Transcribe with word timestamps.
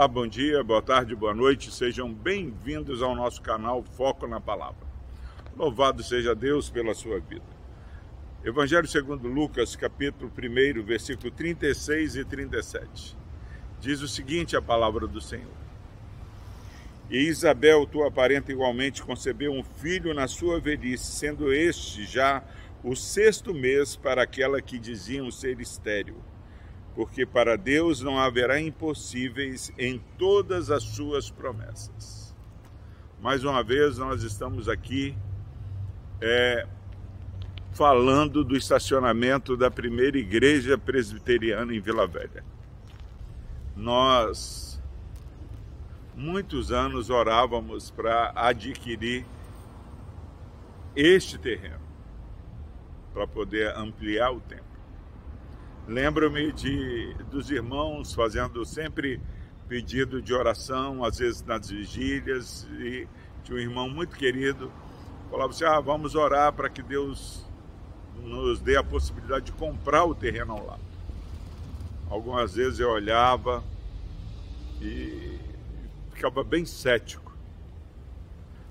Olá, 0.00 0.08
bom 0.08 0.26
dia, 0.26 0.64
boa 0.64 0.80
tarde, 0.80 1.14
boa 1.14 1.34
noite, 1.34 1.70
sejam 1.70 2.10
bem-vindos 2.10 3.02
ao 3.02 3.14
nosso 3.14 3.42
canal 3.42 3.82
Foco 3.82 4.26
na 4.26 4.40
Palavra. 4.40 4.86
Louvado 5.54 6.02
seja 6.02 6.34
Deus 6.34 6.70
pela 6.70 6.94
sua 6.94 7.20
vida. 7.20 7.44
Evangelho 8.42 8.88
segundo 8.88 9.28
Lucas, 9.28 9.76
capítulo 9.76 10.32
1, 10.34 10.82
versículo 10.82 11.30
36 11.30 12.16
e 12.16 12.24
37. 12.24 13.14
Diz 13.78 14.00
o 14.00 14.08
seguinte 14.08 14.56
a 14.56 14.62
palavra 14.62 15.06
do 15.06 15.20
Senhor. 15.20 15.52
E 17.10 17.18
Isabel, 17.18 17.84
tua 17.84 18.10
parenta, 18.10 18.50
igualmente 18.50 19.02
concebeu 19.02 19.52
um 19.52 19.62
filho 19.62 20.14
na 20.14 20.26
sua 20.26 20.58
velhice, 20.58 21.12
sendo 21.12 21.52
este 21.52 22.06
já 22.06 22.42
o 22.82 22.96
sexto 22.96 23.52
mês 23.52 23.96
para 23.96 24.22
aquela 24.22 24.62
que 24.62 24.78
diziam 24.78 25.30
ser 25.30 25.60
estéril 25.60 26.16
porque 27.00 27.24
para 27.24 27.56
Deus 27.56 28.02
não 28.02 28.18
haverá 28.18 28.60
impossíveis 28.60 29.72
em 29.78 29.98
todas 30.18 30.70
as 30.70 30.82
suas 30.82 31.30
promessas. 31.30 32.36
Mais 33.22 33.42
uma 33.42 33.62
vez, 33.62 33.96
nós 33.96 34.22
estamos 34.22 34.68
aqui 34.68 35.16
é, 36.20 36.66
falando 37.72 38.44
do 38.44 38.54
estacionamento 38.54 39.56
da 39.56 39.70
primeira 39.70 40.18
igreja 40.18 40.76
presbiteriana 40.76 41.74
em 41.74 41.80
Vila 41.80 42.06
Velha. 42.06 42.44
Nós, 43.74 44.78
muitos 46.14 46.70
anos, 46.70 47.08
orávamos 47.08 47.90
para 47.90 48.30
adquirir 48.36 49.24
este 50.94 51.38
terreno, 51.38 51.80
para 53.14 53.26
poder 53.26 53.74
ampliar 53.74 54.32
o 54.32 54.40
tempo. 54.40 54.69
Lembro-me 55.88 56.52
de 56.52 57.14
dos 57.30 57.50
irmãos 57.50 58.14
fazendo 58.14 58.64
sempre 58.64 59.20
pedido 59.68 60.20
de 60.20 60.34
oração, 60.34 61.04
às 61.04 61.18
vezes 61.18 61.42
nas 61.42 61.70
vigílias, 61.70 62.66
e 62.78 63.06
tinha 63.44 63.56
um 63.56 63.60
irmão 63.60 63.88
muito 63.88 64.16
querido, 64.16 64.70
falava 65.30 65.50
assim: 65.50 65.64
ah, 65.64 65.80
vamos 65.80 66.14
orar 66.14 66.52
para 66.52 66.68
que 66.68 66.82
Deus 66.82 67.46
nos 68.22 68.60
dê 68.60 68.76
a 68.76 68.84
possibilidade 68.84 69.46
de 69.46 69.52
comprar 69.52 70.04
o 70.04 70.14
terreno 70.14 70.52
ao 70.52 70.66
lado. 70.66 70.82
Algumas 72.08 72.54
vezes 72.54 72.80
eu 72.80 72.90
olhava 72.90 73.62
e 74.80 75.38
ficava 76.12 76.42
bem 76.42 76.66
cético. 76.66 77.30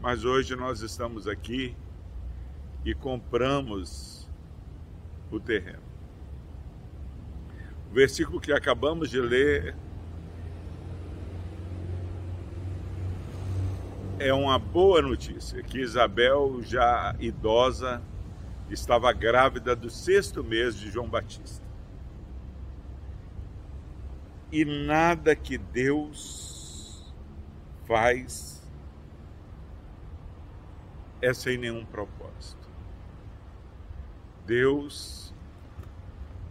Mas 0.00 0.24
hoje 0.24 0.56
nós 0.56 0.80
estamos 0.80 1.28
aqui 1.28 1.76
e 2.84 2.94
compramos 2.94 4.28
o 5.30 5.38
terreno. 5.38 5.89
Versículo 7.90 8.40
que 8.40 8.52
acabamos 8.52 9.10
de 9.10 9.20
ler 9.20 9.74
é 14.20 14.32
uma 14.32 14.58
boa 14.58 15.00
notícia, 15.00 15.62
que 15.62 15.80
Isabel, 15.80 16.62
já 16.62 17.16
idosa, 17.18 18.02
estava 18.68 19.12
grávida 19.12 19.74
do 19.74 19.90
sexto 19.90 20.44
mês 20.44 20.76
de 20.76 20.90
João 20.90 21.08
Batista. 21.08 21.66
E 24.52 24.64
nada 24.64 25.34
que 25.34 25.56
Deus 25.56 27.12
faz 27.86 28.62
é 31.22 31.32
sem 31.32 31.56
nenhum 31.56 31.84
propósito. 31.84 32.68
Deus 34.46 35.29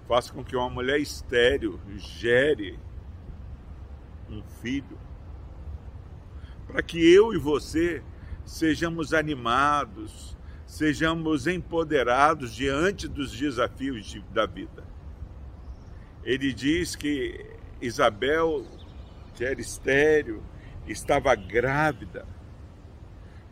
faz 0.09 0.31
com 0.31 0.43
que 0.43 0.55
uma 0.55 0.71
mulher 0.71 0.99
estéril 0.99 1.79
gere 1.95 2.79
um 4.27 4.41
filho, 4.59 4.97
para 6.65 6.81
que 6.81 6.97
eu 7.13 7.31
e 7.31 7.37
você 7.37 8.01
sejamos 8.43 9.13
animados, 9.13 10.35
sejamos 10.65 11.45
empoderados 11.45 12.55
diante 12.55 13.07
dos 13.07 13.31
desafios 13.31 14.07
de, 14.07 14.19
da 14.33 14.47
vida. 14.47 14.83
Ele 16.23 16.53
diz 16.53 16.95
que 16.95 17.45
Isabel, 17.79 18.65
que 19.35 19.45
era 19.45 19.61
estéril, 19.61 20.41
estava 20.87 21.35
grávida, 21.35 22.25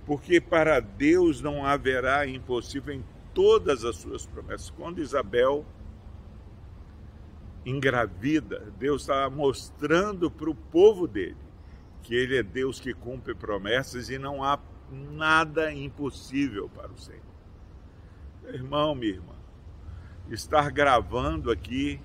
porque 0.08 0.42
para 0.42 0.80
Deus 0.80 1.40
não 1.40 1.64
haverá 1.64 2.26
impossível 2.26 2.96
em 2.96 3.06
todas 3.32 3.86
as 3.86 3.98
suas 3.98 4.26
promessas. 4.26 4.72
Quando 4.72 5.00
Isabel 5.00 5.64
engravida, 7.70 8.72
Deus 8.80 9.02
está 9.02 9.30
mostrando 9.30 10.32
para 10.32 10.50
o 10.50 10.56
povo 10.56 11.08
dele 11.08 11.36
que 12.02 12.16
ele 12.16 12.38
é 12.38 12.44
Deus 12.44 12.80
que 12.80 12.94
cumpre 12.94 13.36
promessas 13.36 14.10
e 14.10 14.18
não 14.18 14.42
há 14.42 14.58
nada 14.90 15.74
impossível 15.74 16.70
para 16.70 16.90
o 16.90 16.98
Senhor. 16.98 17.22
Irmão, 18.48 18.96
minha 18.96 19.12
irmã, 19.12 19.36
estar 20.30 20.72
gravando 20.72 21.52
aqui 21.52 22.00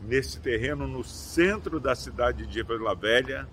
nesse 0.00 0.40
terreno 0.40 0.86
no 0.86 1.04
centro 1.04 1.78
da 1.78 1.94
cidade 1.94 2.46
de 2.46 2.62
Vila 2.62 2.94
Velha, 2.94 3.46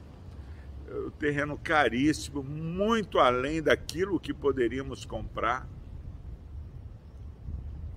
o 1.06 1.12
terreno 1.12 1.58
caríssimo, 1.58 2.42
muito 2.42 3.20
além 3.20 3.62
daquilo 3.62 4.20
que 4.20 4.34
poderíamos 4.34 5.04
comprar 5.04 5.68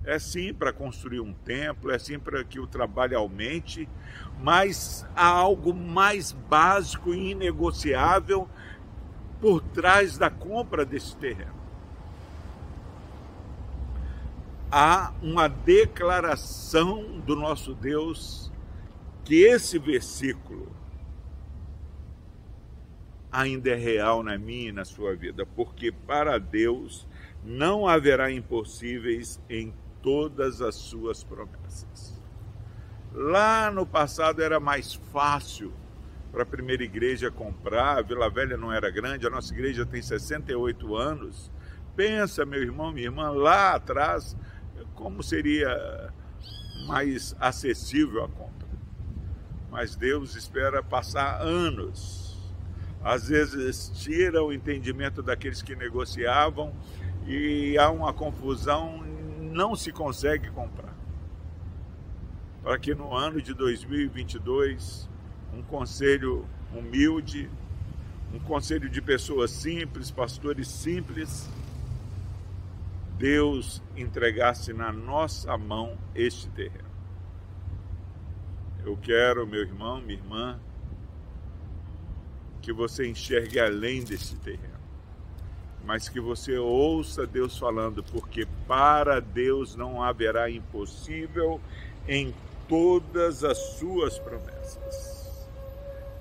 é 0.05 0.19
sim 0.19 0.53
para 0.53 0.73
construir 0.73 1.19
um 1.19 1.33
templo, 1.33 1.91
é 1.91 1.97
sim 1.97 2.19
para 2.19 2.43
que 2.43 2.59
o 2.59 2.67
trabalho 2.67 3.17
aumente, 3.17 3.87
mas 4.41 5.05
há 5.15 5.27
algo 5.27 5.73
mais 5.73 6.31
básico 6.31 7.13
e 7.13 7.31
inegociável 7.31 8.47
por 9.39 9.61
trás 9.61 10.17
da 10.17 10.29
compra 10.29 10.85
desse 10.85 11.15
terreno. 11.15 11.63
Há 14.71 15.13
uma 15.21 15.47
declaração 15.47 17.19
do 17.19 17.35
nosso 17.35 17.73
Deus 17.73 18.51
que 19.23 19.43
esse 19.43 19.77
versículo 19.77 20.71
ainda 23.31 23.69
é 23.69 23.75
real 23.75 24.21
na 24.21 24.37
minha 24.37 24.69
e 24.69 24.71
na 24.71 24.85
sua 24.85 25.15
vida, 25.15 25.45
porque 25.45 25.91
para 25.91 26.37
Deus 26.37 27.07
não 27.43 27.87
haverá 27.87 28.31
impossíveis 28.31 29.39
em 29.49 29.73
todas 30.03 30.61
as 30.61 30.75
suas 30.75 31.23
promessas. 31.23 32.21
Lá 33.13 33.71
no 33.71 33.85
passado 33.85 34.43
era 34.43 34.59
mais 34.59 34.93
fácil 34.93 35.73
para 36.31 36.43
a 36.43 36.45
primeira 36.45 36.83
igreja 36.83 37.31
comprar, 37.31 37.99
a 37.99 38.01
Vila 38.01 38.29
Velha 38.29 38.57
não 38.57 38.73
era 38.73 38.89
grande, 38.91 39.25
a 39.25 39.29
nossa 39.29 39.53
igreja 39.53 39.85
tem 39.85 40.01
68 40.01 40.95
anos. 40.95 41.51
Pensa, 41.95 42.43
meu 42.43 42.61
irmão, 42.61 42.91
minha 42.91 43.05
irmã, 43.05 43.29
lá 43.29 43.75
atrás, 43.75 44.35
como 44.95 45.21
seria 45.23 46.11
mais 46.87 47.35
acessível 47.39 48.23
a 48.23 48.27
compra. 48.27 48.67
Mas 49.69 49.95
Deus 49.95 50.35
espera 50.35 50.83
passar 50.83 51.39
anos. 51.39 52.35
Às 53.03 53.27
vezes 53.27 53.89
tira 53.89 54.43
o 54.43 54.51
entendimento 54.51 55.21
daqueles 55.21 55.61
que 55.61 55.75
negociavam 55.75 56.73
e 57.27 57.77
há 57.77 57.91
uma 57.91 58.11
confusão 58.11 59.03
não 59.53 59.75
se 59.75 59.91
consegue 59.91 60.49
comprar. 60.49 60.93
Para 62.61 62.79
que 62.79 62.95
no 62.95 63.15
ano 63.15 63.41
de 63.41 63.53
2022, 63.53 65.09
um 65.53 65.61
conselho 65.61 66.47
humilde, 66.73 67.49
um 68.33 68.39
conselho 68.39 68.89
de 68.89 69.01
pessoas 69.01 69.51
simples, 69.51 70.09
pastores 70.09 70.67
simples, 70.67 71.47
Deus 73.17 73.81
entregasse 73.95 74.73
na 74.73 74.91
nossa 74.91 75.55
mão 75.57 75.97
este 76.15 76.49
terreno. 76.49 76.91
Eu 78.83 78.97
quero, 78.97 79.45
meu 79.45 79.61
irmão, 79.61 80.01
minha 80.01 80.19
irmã, 80.19 80.59
que 82.61 82.73
você 82.73 83.07
enxergue 83.07 83.59
além 83.59 84.03
desse 84.03 84.35
terreno 84.37 84.72
mas 85.83 86.07
que 86.07 86.19
você 86.19 86.57
ouça 86.57 87.27
Deus 87.27 87.57
falando, 87.57 88.03
porque 88.03 88.47
para 88.67 89.19
Deus 89.19 89.75
não 89.75 90.01
haverá 90.01 90.49
impossível 90.49 91.59
em 92.07 92.33
todas 92.69 93.43
as 93.43 93.57
suas 93.77 94.17
promessas. 94.17 95.47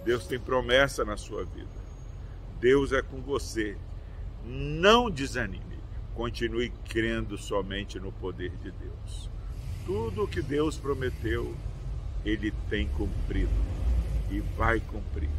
Deus 0.05 0.27
tem 0.27 0.39
promessa 0.39 1.05
na 1.05 1.17
sua 1.17 1.45
vida. 1.45 1.71
Deus 2.61 2.93
é 2.93 3.03
com 3.03 3.21
você. 3.21 3.77
Não 4.45 5.09
desanime. 5.09 5.63
Continue 6.15 6.71
crendo 6.89 7.39
somente 7.39 8.01
no 8.01 8.11
poder 8.11 8.51
de 8.57 8.73
Deus. 8.73 9.31
Tudo 9.87 10.25
o 10.25 10.29
que 10.29 10.43
Deus 10.43 10.77
prometeu, 10.77 11.55
Ele 12.25 12.53
tem 12.69 12.89
cumprido 12.89 13.51
e 14.31 14.41
vai 14.41 14.81
cumprir. 14.81 15.31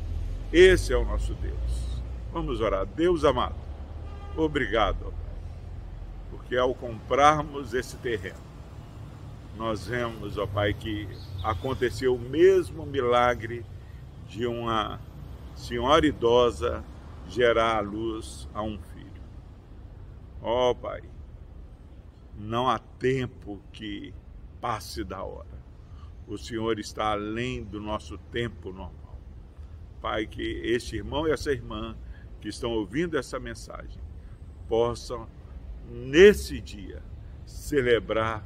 Esse 0.52 0.94
é 0.94 0.98
o 0.98 1.06
nosso 1.06 1.34
Deus. 1.36 2.02
Vamos 2.32 2.62
orar. 2.62 2.86
Deus 2.86 3.26
amado 3.26 3.63
Obrigado, 4.36 5.14
porque 6.32 6.58
ao 6.58 6.74
comprarmos 6.74 7.76
esse 7.76 7.98
terreno, 7.98 8.42
nós 9.56 9.86
vemos, 9.86 10.40
ó 10.40 10.48
Pai, 10.48 10.74
que 10.74 11.08
aconteceu 11.44 12.16
o 12.16 12.20
mesmo 12.20 12.84
milagre 12.84 13.64
de 14.28 14.48
uma 14.48 15.00
senhora 15.56 16.08
idosa 16.08 16.84
gerar 17.28 17.78
à 17.78 17.80
luz 17.80 18.50
a 18.56 18.64
um 18.64 18.80
filho. 18.80 19.22
Ó 20.42 20.74
Pai, 20.74 21.04
não 22.36 22.68
há 22.68 22.80
tempo 22.80 23.62
que 23.72 24.16
passe 24.60 25.04
da 25.04 25.22
hora. 25.22 25.62
O 26.28 26.40
Senhor 26.40 26.80
está 26.80 27.12
além 27.12 27.64
do 27.64 27.80
nosso 27.80 28.18
tempo 28.18 28.72
normal. 28.72 29.20
Pai, 30.02 30.26
que 30.26 30.42
este 30.42 30.96
irmão 30.96 31.28
e 31.28 31.32
essa 31.32 31.52
irmã 31.52 31.96
que 32.42 32.50
estão 32.50 32.72
ouvindo 32.72 33.16
essa 33.16 33.40
mensagem 33.40 34.03
possam, 34.74 35.28
nesse 35.88 36.60
dia, 36.60 37.00
celebrar 37.46 38.44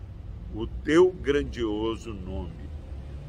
o 0.53 0.67
teu 0.67 1.09
grandioso 1.09 2.13
nome, 2.13 2.69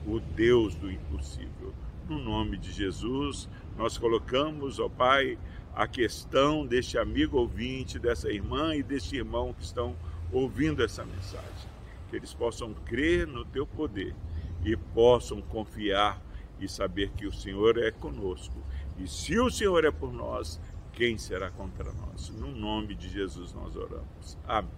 o 0.05 0.19
Deus 0.19 0.75
do 0.75 0.91
impossível. 0.91 1.73
No 2.09 2.19
nome 2.19 2.57
de 2.59 2.73
Jesus, 2.73 3.49
nós 3.77 3.97
colocamos, 3.97 4.81
ó 4.81 4.89
Pai, 4.89 5.39
a 5.77 5.87
questão 5.87 6.67
deste 6.67 6.99
amigo 6.99 7.39
ouvinte, 7.39 8.01
dessa 8.01 8.33
irmã 8.33 8.75
e 8.75 8.83
deste 8.83 9.15
irmão 9.15 9.55
que 9.55 9.63
estão 9.63 9.95
ouvindo 10.33 10.83
essa 10.83 11.05
mensagem. 11.05 11.71
Que 12.11 12.17
eles 12.17 12.35
possam 12.35 12.75
crer 12.75 13.29
no 13.29 13.45
teu 13.45 13.65
poder 13.65 14.13
e 14.65 14.77
possam 14.77 15.41
confiar 15.41 16.21
e 16.59 16.69
saber 16.69 17.11
que 17.11 17.29
o 17.29 17.33
Senhor 17.33 17.79
é 17.79 17.93
conosco. 17.93 18.57
E 18.99 19.07
se 19.07 19.39
o 19.39 19.49
Senhor 19.49 19.85
é 19.85 19.91
por 19.93 20.13
nós, 20.13 20.61
quem 20.99 21.17
será 21.17 21.49
contra 21.53 21.93
nós? 21.93 22.29
No 22.31 22.51
nome 22.51 22.97
de 22.97 23.09
Jesus 23.09 23.53
nós 23.53 23.77
oramos. 23.77 24.37
Amém. 24.45 24.69